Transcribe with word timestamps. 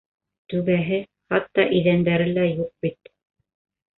—Түбәһе, 0.51 0.97
хатта 1.33 1.65
иҙәндәре 1.79 2.27
лә 2.31 2.45
юҡ 2.49 2.71
бит. 2.87 3.13